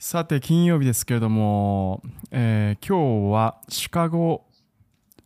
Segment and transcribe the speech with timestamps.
[0.00, 4.44] さて、金曜日ですけれども、えー今日はシカゴ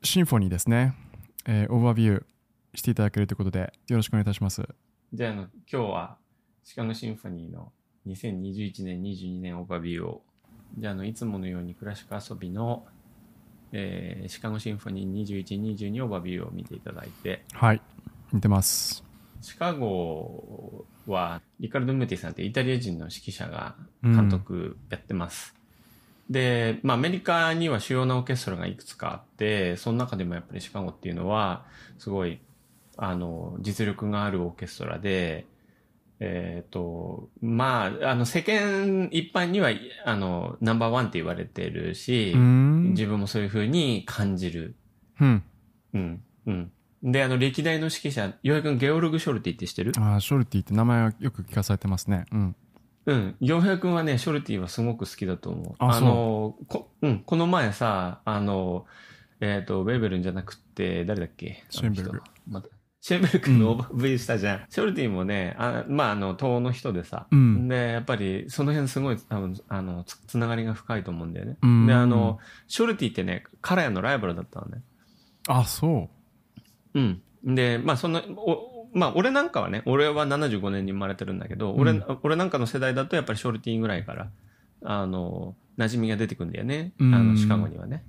[0.02, 0.94] シンフォニーですね、
[1.44, 2.24] えーオーバービュー
[2.74, 4.62] していただけるということで、よろしくお願いいたします。
[5.12, 6.16] じゃあ、あの、今日は、
[6.64, 7.70] シカゴシンフォニーの
[8.06, 10.22] 2021年、22年オーバービューを、
[10.78, 12.86] じゃあ、あの、いつものようにクラシック遊びの、
[13.72, 17.82] えーシカゴシンフォニー21、22オーバービューを見ていただいて、はい、
[18.32, 19.04] 見てます。
[19.42, 25.54] シカゴは、リカルド・ムーティさんってイタリア人の指揮者が監督やってます。
[26.30, 31.64] で、まあ、アメリカには主要なオーケストラがいくつかあって、その中でもやっぱりシカゴっていうのは、
[31.98, 32.38] すごい、
[32.96, 35.44] あの、実力があるオーケストラで、
[36.20, 39.70] えっ、と、まあ、あの、世間一般には、
[40.04, 42.90] あの、ナンバーワンって言われてるしうー、ん。
[42.90, 44.76] 自分もそういう風に感じる。
[45.20, 45.42] うん。
[45.94, 46.72] うん、うん。
[47.02, 49.92] で、あの、歴代の指揮者、ようやくゲオルグ・ショルティって知ってる？
[49.96, 52.26] あーショルティって名前はよく聞かされてますね。
[52.30, 52.56] うん。
[53.06, 53.36] うん。
[53.40, 55.74] 洋平君はね、ショルティはすごく好きだと思う。
[55.78, 58.86] あの、こ、うん、この前さ、あの、
[59.40, 61.64] えっ、と、ベーベルンじゃなくて、誰だっけ？
[61.70, 62.68] シェンベルグあの人また
[63.00, 64.66] シェンベルクのオーバー V したじゃん。
[64.70, 71.56] ショルティもね、あまあ、あの、東欧の人でさ、うんで、やっぱり、その辺すごい、多分、あの、つつながりが深いと思うんだよね。
[71.60, 72.38] うんで、あの、
[72.68, 74.82] ショルティってね、カラヤのライバルだったのね。
[75.48, 76.08] あ、そう
[77.00, 77.22] ん。
[77.44, 84.30] で、まあ、その、おまあ、俺なんかはね、俺は75年に生まれてるんだけど、俺、うん俺なんかの世代だとやっぱりショルティぐらいから、
[84.84, 86.92] あの、馴染みが出てくるんだよね。
[87.00, 88.04] あうんの、シカゴにはね。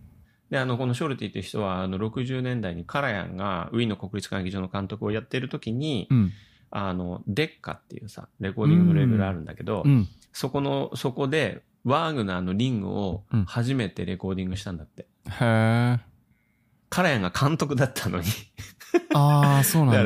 [0.50, 6.16] で、あの、このショルティっていう人は、あの、60年代にカラヤンがウィーンの国立歌劇場の監督をやっている時に、う。
[6.16, 6.32] うん。
[6.76, 10.08] あの、デッカっていうさ、レコーディングのレベルあるんだけど、うん。
[10.32, 15.04] そこの、そこで、ワーグナーのリングをうん初めてレコーディングしたんだって。
[15.04, 15.08] へ
[15.42, 16.00] え。
[16.94, 18.26] カラヤンが監督だったのに。
[19.16, 20.06] ああ、そうなん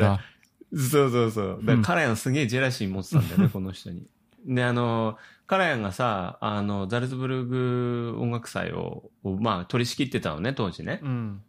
[0.72, 0.80] だ。
[0.80, 1.46] そうそうそう。
[1.46, 4.06] だからうんカラヤンすげえジェラシー持ってたんだよね、 この人に。
[4.46, 11.00] で、あの、カラヤンがさ、あの、ザルツブルグ音楽祭を、をまあ、取り仕切ってたのね、当時ね。
[11.02, 11.42] うん。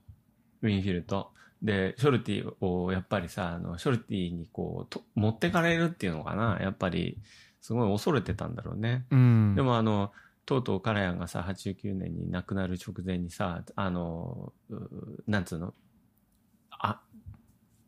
[0.61, 1.31] ウィンフィルと。
[1.63, 6.57] で、ショルティを、やっぱりさ、あの、ショルティにこう、と持ってかれるっていうのかな。
[6.59, 7.17] やっぱり、
[7.61, 9.05] すごい恐れてたんだろうね。
[9.09, 9.55] うん。
[9.55, 10.11] でもあの、
[10.49, 14.89] とうとうカラヤンがさ、89年に亡くなる直前にさ、あの、う
[15.27, 15.75] なんつうの？
[16.71, 17.01] あ、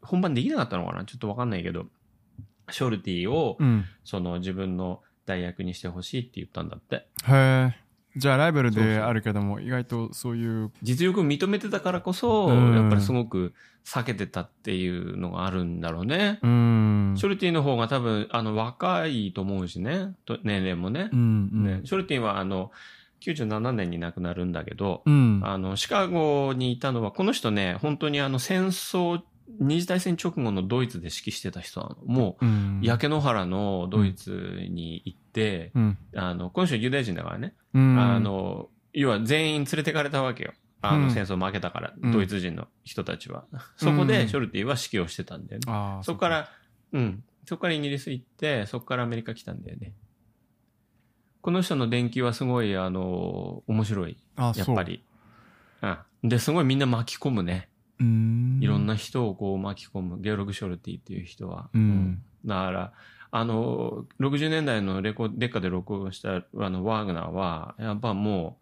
[0.04, 1.04] 本番できなかったのかな？
[1.06, 1.88] ちょっとわかんないけど、
[2.70, 3.86] ショルティを、うん。
[4.04, 7.08] その自分の代役にしてほしいって言ったんだって。
[7.28, 7.76] へえ。
[8.16, 13.54] じゃあライバルであるけども、意外とそういう、実力を認めてたからこそ、うんやっぱりすごく
[13.86, 16.40] 避けてたっていうのがあるんだろうね。
[16.42, 17.14] うん。
[17.18, 20.14] ショルティの方が多分、あの、若いと思うしね。
[20.26, 21.16] と年齢もねう。
[21.16, 21.50] ん。
[21.54, 21.64] うん。
[21.64, 22.72] ねショルティはあの、
[23.22, 25.42] 97年に亡くなるんだけど、うん。
[25.44, 29.22] あの、シカゴにいたのは、この人ね、本当にあの戦争、
[29.60, 31.96] 二次大戦直後のドイツで指揮してた人なの。
[32.06, 34.32] もう焼け野原のドイツ
[34.70, 35.98] に行って、うん。
[36.16, 37.54] あの、この人ユダヤ人だからね。
[37.74, 38.00] うん。
[38.00, 40.54] あ、の、要は全員連れてかれたわけよ。
[40.82, 43.46] あの、うん戦争負けたから、うんドイツ人の人たちは。
[43.78, 46.04] そこでショルティは指揮をしてたんだよね。
[46.04, 46.50] そこから、
[46.94, 47.24] うん。
[47.46, 49.94] そこからイギリス行って、そこからアメリカ来たんだよね。
[51.42, 54.18] この人の伝記はすごい、あの、面白い。
[54.36, 54.84] あやっぱ。
[54.84, 55.04] り。
[55.82, 55.88] う
[56.26, 56.30] ん。
[56.30, 57.70] で、すごいみんな巻き込むね。
[58.02, 60.22] いろんな人をこう巻き込む。
[60.22, 61.70] ゲオログ・ショルティっていう人は。
[61.74, 62.94] うんだから、
[63.32, 68.58] あの、60年代のレコ、デッカで録音した、あの、ワーグナーは、やっぱも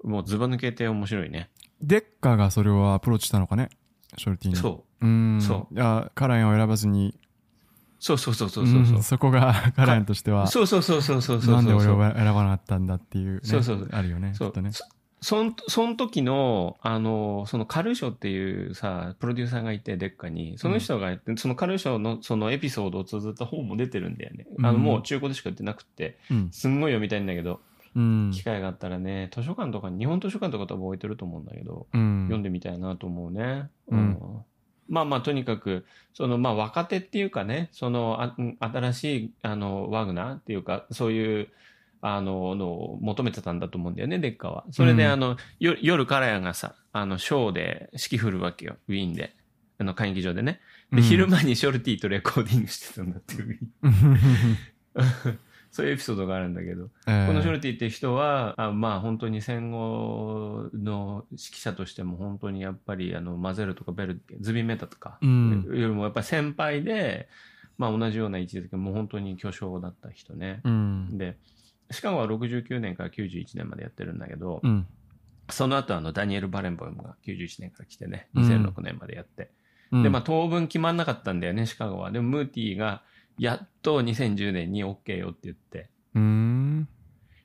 [0.00, 1.50] う、もうズバ抜けて面白いね。
[1.80, 3.70] デッカがそれをアプローチしたのかね、
[4.18, 4.56] ショルティに。。
[4.56, 5.40] そううん。。
[5.40, 7.18] そういや、カラヤンを選ばずに、
[7.98, 8.98] そうそうそうそうそうそう。
[8.98, 11.54] んそこがカラヤンとしては、そうそうそうそうそうそう。
[11.54, 13.40] なんで俺を選ばなかったんだっていうね。
[13.42, 14.70] そうそうそうあるよね、きそうっとね。
[15.26, 24.46] そそん、その時の、あの、そのカルーショっていうさ、プロデューサーがいて、デッカに、その人がやって、そのカルーショのそのエピソードを綴った本も出てるんだよね。
[24.60, 26.50] あの、うんもう中古でしか売ってなくて、うん。
[26.52, 27.60] すんごい読みたいんだけど、
[27.96, 28.30] うん。
[28.32, 32.26] 機会があったらね、図書館とかに、日本図書館とか多分置いてると思うんだけど、うん。
[32.26, 33.68] 読んでみたいなと思うね。
[33.88, 34.18] うん
[34.88, 41.48] まあまあ、とにかく、その、まあ、若手っていうかね、その、あうん新しい、あの、ワグナーっていうか、そういう、
[42.14, 44.64] あの、のを求めてたんだと思うんだよね、デッカは。
[44.70, 49.34] それで、うんあの、よ夜、カラヤがさ、あの、ショーで指揮振るわけよ、ウィーンで。
[49.78, 50.60] あの、会議場でね。
[50.92, 55.38] で、うん昼間にショルティとレコーディングしてたんだって、ウィーン
[55.76, 56.88] そういうエピソードがあるんだけど。
[57.06, 67.28] えーこのショルティって人は、あまあ本当に戦後の指揮者としても本当にやっぱりあのマゼルとかベル、ズビメタとか、うんよりもやっぱり先輩で、
[67.76, 70.60] まあ同じような位置づけ、もう本当に巨匠だった人ね。
[70.64, 71.18] うん。
[71.18, 71.36] で、
[71.90, 74.86] シカゴは69年から91年までやってるんだけど、うん。
[75.48, 79.50] その後あのダニエル・バレンボイムが91年から来てね、うん2006年までやって。
[79.92, 82.10] うんで、まあ当分決まんなかったんだよね、シカゴは。
[82.10, 83.02] でもムーティーが
[83.38, 86.88] やっと2010年に OK よって言って、うーん。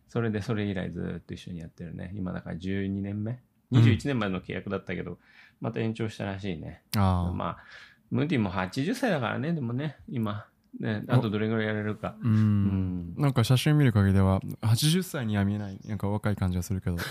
[0.10, 2.12] それでそれ以来ずっと一緒にやってるね。
[2.16, 3.40] 今だから12年目
[3.72, 5.20] ?21 年前の契約だったけど、
[5.62, 6.82] また延長したらしいね。
[6.98, 7.34] ああ。
[7.34, 7.58] まあ、
[8.10, 10.48] ムーディも80歳だからね、でもね、今。
[10.80, 12.16] ね、あとどれぐらいやれるか。
[12.24, 12.28] う。
[12.28, 13.16] うんん。
[13.18, 16.96] なんか写真見る限りでは、80歳には見えない、なんか若い感じがするけど。
[16.98, 17.02] ね、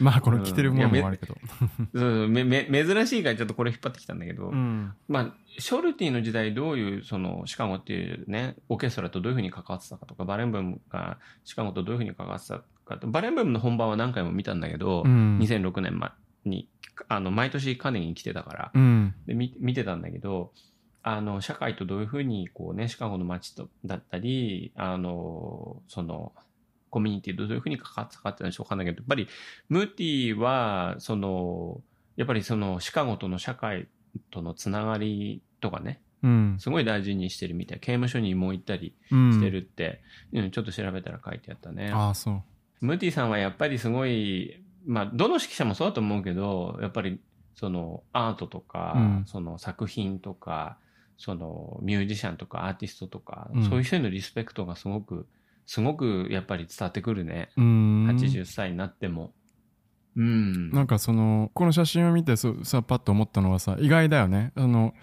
[0.00, 1.36] まあ、この着てるものもあるけど。
[1.94, 4.92] そうめめ珍しいからちょっとこれ引っ張ってきたんだけど、うん。
[5.08, 16.10] まあ、ショルティの時代どういう、その、シカゴっていうね、オーケストラとどういうふうに関わってたかとか、バレンブームがシカゴとどういうふうに関わってたかと、バレンブームの本番は何回も見たんだけど、うん2006年前
[16.46, 16.68] に、
[17.08, 19.14] あの、毎年カネに来てたから、うん。
[19.26, 20.52] で見見てたんだけど、
[21.08, 26.32] あの、社会とどういうふうに、こうね、シカゴの街と、だったり、あの、その、
[26.90, 29.28] コミュニティとどういうふうに関わってたかっていうのはわかんないけど、やっぱり、
[29.68, 31.80] ムーティーは、その、
[32.16, 33.86] やっぱりその、シカゴとの社会
[34.32, 36.56] とのつながりとかね、うん。
[36.58, 37.78] すごい大事にしてるみたい。
[37.78, 39.32] 刑務所にも行ったりうん。
[39.32, 41.92] してるって、うん、ちょっと調べたら書いてあったね。
[41.92, 42.42] ああ、そう。
[42.84, 47.20] ムーティさんはやっぱりすごい、まあ、どの指揮者もそうだと思うけど、やっぱり、
[47.54, 50.78] その、アートとか、うんその作品とか、
[51.18, 55.26] その、ミュージシャンとかアーティストとか、うんそういう人へのリスペクトがすごく、
[55.66, 57.50] すごくやっぱり伝わってくるね。
[57.56, 58.06] うん。
[58.08, 59.32] 80歳になっても。
[60.16, 60.70] うん。
[60.70, 64.94] なんかそのこの写真を見てそうさパッと思ったのはさ意外だよねあの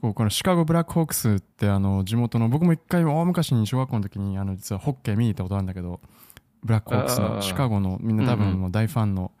[0.00, 6.00] こうこのシカゴブラックホークスってあの地元の僕も一回大昔に小学校の時にあの実はホッケー見に行ったことあるんだけど
[6.62, 9.32] ブラックホークスのシカゴのみんな多うんうん分もう大ファンの、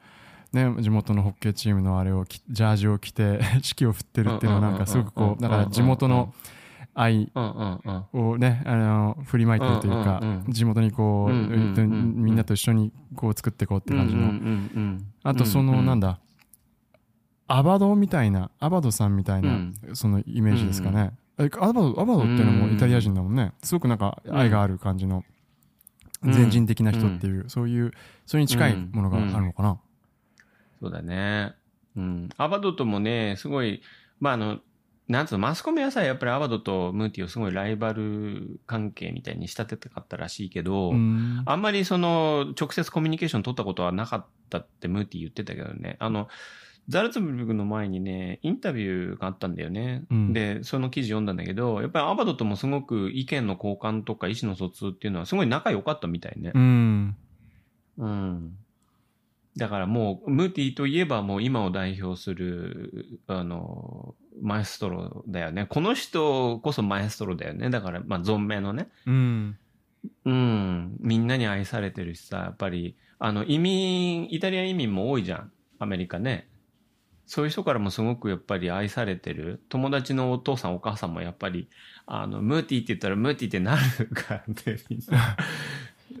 [0.54, 6.32] ね、地元のホッケーチームのあれをきジャージを着て 指揮を振ってるっていうのはなんかすごくこうだから地元の
[6.94, 7.32] 愛。
[7.34, 15.00] をねあの振りまいてるというか地元にこうみんなと一緒にこう作っていこうって感じの。
[15.24, 16.20] あとその、なんだ、
[17.46, 19.74] アバドみたいな、アバドさんみたいな、うん。
[19.94, 21.12] そのイメージですかね。
[21.38, 23.52] えアバド、アバドっていうのもイタリア人だもんね。
[23.62, 25.24] すごくなんか愛がある感じの、
[26.22, 26.32] うん。
[26.32, 27.92] 全人的な人っていう、そういう、
[28.24, 29.78] それに近いものがあるのかな。
[30.84, 31.54] そうだね。
[31.96, 32.28] うん。
[32.36, 33.80] アバドともね、すごい、
[34.20, 34.58] まあ、あの、
[35.08, 45.96] なんつうの、マスコミはさ、やっぱりアバドとムーティをすごいライバル関係みたいに仕立てたかったらしいけど、うんあんまりその、直接コミュニケーション取ったことはなかったってムーティ言ってたけどね。
[46.00, 46.28] あの、
[46.88, 50.04] ザルツブルクの前にね、インタビューがあったんだよね。
[50.10, 56.52] うんで、その記事読んだんだけど、やっぱりアバドともすごく意見の交換とか意思の疎通っていうのはすごい仲良かったみたいね。
[56.54, 57.16] うん。
[57.98, 58.58] うん。
[59.56, 65.66] だからもう、ムーティといえばもう今を代表する、あの、マエストロだよね。
[65.68, 67.70] この人こそマエストロだよね。
[67.70, 68.88] だから、まあ、存命のね。
[69.06, 69.56] うん。
[70.24, 70.96] うん。
[71.00, 75.52] みんなに愛されてるしさ、やっぱり、あの、移民、イタリア移民も多いじゃん。
[75.78, 76.48] アメリカね。
[77.26, 79.62] そういう人からもすごくやっぱり愛されてる。
[79.68, 81.68] 友達のお父さんお母さんもやっぱり、
[82.06, 84.54] あの、ムーティって言ったらムーティってなるからね、
[84.90, 85.36] みんな。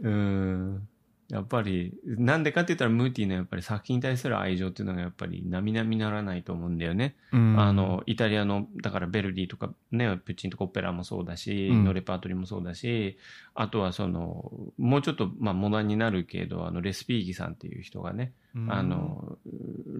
[0.02, 0.88] うん。
[1.30, 7.16] やっぱり、なんでかって言ったらムーティのやっぱり作品に対する愛情っていうのがやっぱり並々ならないと思うんだよね。
[7.32, 7.58] うん。
[7.58, 11.84] あの、イタリアの、だからベルディとかね、プッチーニとかオペラもそうだし、うん。
[11.84, 13.16] のレパートリーもそうだし、
[13.54, 18.72] あとはその、もうちょっと、まあ、モダンになるけど、あの、レスピーギさんっていう人がね、うん。
[18.72, 19.38] あの、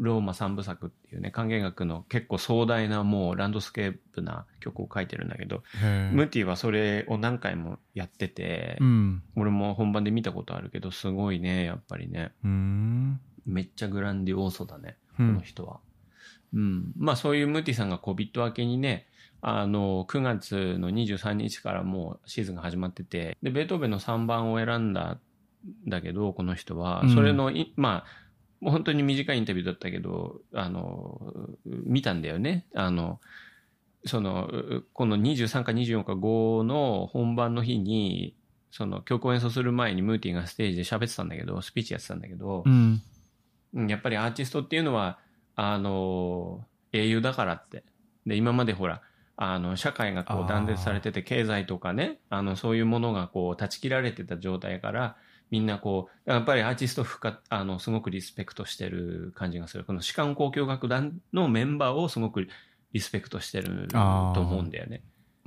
[0.05, 5.63] ローマ三部作っていうね、管弦楽の結構壮大なもうランドスケープな曲を書いてるんだけど、
[6.13, 9.23] ムーティはそれを何回もやってて、うん。
[9.37, 13.21] 俺も本番で見たことあるけど、すごいね、やっぱりね、うん。
[13.47, 14.97] めっちゃグランディオーソだね。
[15.17, 15.81] こうんの人は。
[16.55, 16.93] うん。
[16.97, 19.07] まあそういうムーティさんが COVID 明けにね、
[19.47, 25.21] あの、9月の23日からもうシーズンが始まってて、で、ベートーベンの3番を選んだん
[25.87, 28.24] だけど、この人はう、んそれのい、まあ、
[28.65, 31.21] もう本当に短いインタビューだったけど、あの、
[31.67, 32.65] 見たんだよね。
[32.75, 33.21] あの、
[34.07, 34.51] その、
[34.95, 38.35] この23か24か5の本番の日に、
[38.71, 43.03] その曲を演奏する前にムーティがステージで喋ってたんだけど、スピーチやってたんだけど、うん。
[43.75, 45.19] うんやっぱりアーティストっていうのは、
[45.57, 47.85] あの、英雄だからって。
[48.25, 49.03] で、今までほら、
[49.37, 55.17] あの、社会がこう断絶されてて、経済とかね、あの、そういうものがこう断ち切られてた状態から、
[55.51, 59.85] みんなこう、やっぱりアーティスト深、あの、すごくリスペクトしてる感じがする。
[59.85, 62.49] この士官交響楽団のメンバーをすごく
[62.93, 63.99] リスペクトしてると
[64.41, 65.03] 思うんだよね。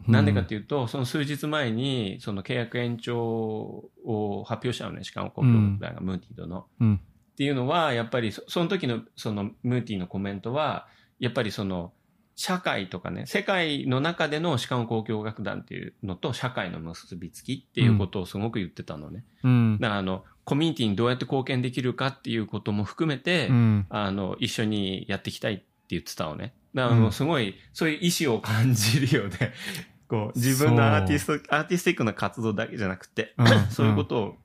[0.07, 6.67] なんでかっていうと、その数日前に、その契約延長を発表したのね、士官交響楽団がムーティドの。
[6.79, 6.95] うん。
[6.95, 10.87] っていうのは、やっぱりそその時のそのムーティのコメントは、
[11.19, 11.93] やっぱりその
[12.39, 19.25] 社会とかね、世界の中での士官交響楽団っていうのと社会の結びつきっていうことをすごく言ってたのね。
[19.43, 19.79] うん。
[19.79, 23.87] だからあの、コミュニティにどうやって貢献できるかっていうことも含めて、うん。
[23.89, 26.53] あの、一緒にやっていきたいって言ってたのね。
[26.75, 29.53] だからあの、うんすごい、そういう意志を感じるよね。
[30.07, 34.37] こう、自分のアーティスト、アーティスティックな活動だけじゃなくて、うん そういうことを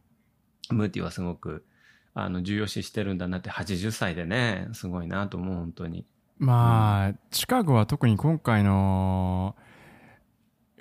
[0.70, 1.66] ムーティはすごく、
[2.14, 6.06] あの、重要視してるんだなって、80歳でね、すごいなと思う、本当に。
[6.42, 9.54] まあ、シカゴは特に今回の、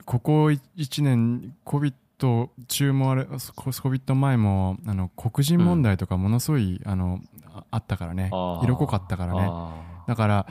[0.05, 1.93] ここ1年、COVID
[2.67, 7.19] 中もあれ、COVID 前も、あの、黒人問題とかものすごい、あの、
[7.69, 8.31] あったからね。
[8.63, 9.51] 色濃かったからね。
[10.07, 10.47] だから、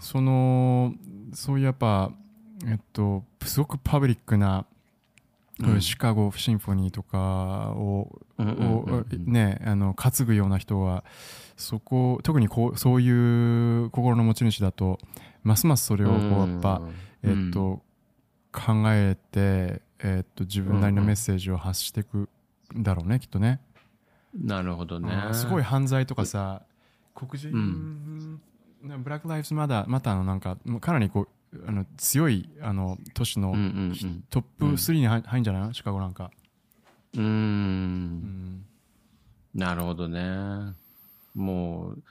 [0.00, 0.94] その、
[1.32, 2.10] そういうやっぱ、
[2.66, 4.66] えっと、すごくパブリックな、
[5.62, 8.20] うん、シカゴシンフォニーとかを,、
[9.26, 11.04] ねあの担ぐような人は
[11.56, 14.98] そこ特にこうそういう心の持ち主だと
[15.42, 16.82] ますますそれをこうやっぱ、
[17.22, 17.82] えっと、
[18.52, 22.28] 考えて、えっと自分なりのメッセージを発していく
[22.74, 23.60] んだろうねきっとね。
[24.34, 25.10] なるほどね。
[25.32, 26.62] すごい犯罪とかさ
[27.14, 28.40] 黒人、うん、
[29.02, 31.28] ブラック・ライフズ・マターまたのなんかかなりこう
[31.66, 33.52] あの強いあの都市の、
[34.30, 35.62] トップ3に入るんじゃない？
[35.62, 36.30] の、シカゴなんか。
[37.16, 37.24] うん。
[37.24, 38.64] うん。
[39.54, 40.74] なるほどね。
[41.34, 42.02] もう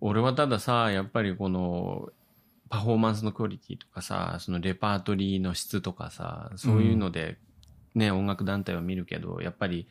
[0.00, 2.08] 俺はたださやっぱりこの
[2.68, 7.38] パフォーマンスのクオリティとかさそのレパートリーの質とかさそういうので
[7.94, 9.86] ね、うん、音楽団体を見るけどやっぱり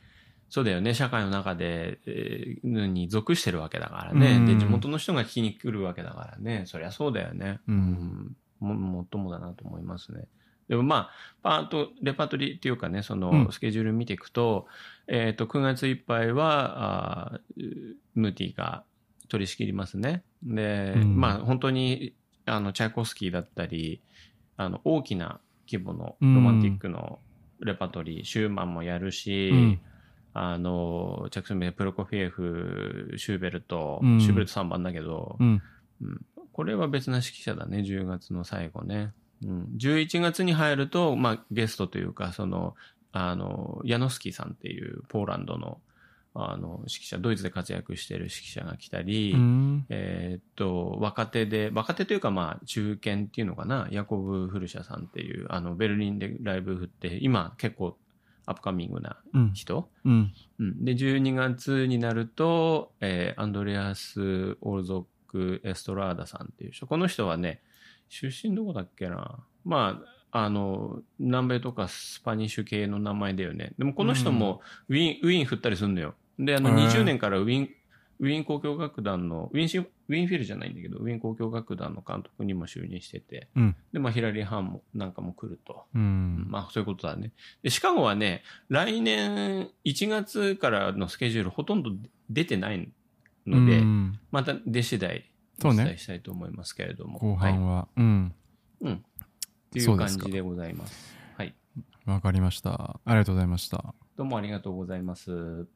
[0.50, 0.94] そうだよね。
[0.94, 6.66] 社会の中で、えー、に属してるわけだからね、うん、で地元の人が聞きに来るわけだからね。
[6.68, 10.26] そりゃそうだよね、うん、も、もっともだなと思いますね。
[10.70, 11.10] でもまあ、
[11.42, 14.68] パート、レパートリーっていうかね、そのスケジュール見ていくと、
[15.08, 17.40] うん、えっ、と、9月いっぱいは、あ
[18.16, 18.84] ムーティが
[19.28, 20.24] 取り仕切りますね。
[20.42, 22.14] で、うん、まあ、本当に、
[22.46, 24.02] あの、チャイコフスキーだったり、
[24.58, 25.40] あの、大きな
[25.70, 27.20] 規模のロマンティックの
[27.60, 29.80] レパートリー、うん、シューマンもやるし、
[30.34, 35.62] あの、チャクソプロコフィエフ、シューベルト、シューベルト3番だけど、うん
[36.54, 39.12] これは別な指揮者だね、10月の最後ね。
[39.44, 42.76] うん、11月に入ると、まあ、ゲストというか、その、
[43.12, 45.82] あの、ヤノスキーさんっていうポーランドの、
[46.36, 57.98] あの、指揮者、ドイツで活躍している指揮者が来たり、うん、えっと、若手で、若手というかまあ、中堅っていうのかな、ヤコブ・フルシャさんっていう、あの、ベルリンでライブ振って、今結構
[58.46, 59.18] upcoming な
[59.54, 59.90] 人。
[60.06, 60.34] うん。
[60.60, 66.86] うん、で、12月になると、えー、アンドレアス・オールゾク・エストラーダさんっていう人。
[66.86, 67.62] この人はね、
[68.08, 73.74] 出身どこだっけなまあ、あの、南米とかスパニッシュ系の名前だよね。
[73.78, 76.14] でもこの人もウィーン、うん、ウィーン振ったりするんだよ。
[76.38, 77.70] で、あの、20年からウィーン、
[78.20, 85.86] ウィーン交響楽団の、ウィーンシウィーンフィルじゃないんだけど、ウィーン交響楽団の監督にも就任してて、うん、で、まあ、ヒラリー・ハーンもなんかも来ると。
[85.96, 87.32] うん、まあ、そういうことだね。
[87.62, 91.92] で、シカゴはね、来年1月からのスケジュールほとんど
[92.30, 92.90] 出てない
[93.46, 93.84] ので、
[94.32, 95.26] また出次第
[95.64, 97.20] お伝えしたいと思いますけれども。
[97.20, 98.36] 後半は、はい、うん。
[98.82, 98.94] うん。
[98.94, 99.00] っ
[99.72, 101.16] ていう感じでございます。
[101.38, 101.54] はい。
[102.06, 103.00] わかりました。
[103.06, 103.94] ありがとうございました。
[104.16, 105.68] どうもありがとうございます。